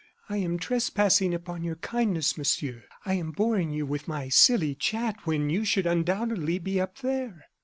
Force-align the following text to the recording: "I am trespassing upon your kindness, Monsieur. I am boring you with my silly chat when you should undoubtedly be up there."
"I 0.29 0.37
am 0.37 0.57
trespassing 0.57 1.31
upon 1.31 1.63
your 1.63 1.75
kindness, 1.75 2.35
Monsieur. 2.35 2.85
I 3.05 3.13
am 3.13 3.29
boring 3.29 3.69
you 3.69 3.85
with 3.85 4.07
my 4.07 4.29
silly 4.29 4.73
chat 4.73 5.15
when 5.25 5.51
you 5.51 5.63
should 5.63 5.85
undoubtedly 5.85 6.57
be 6.57 6.81
up 6.81 6.97
there." 7.01 7.45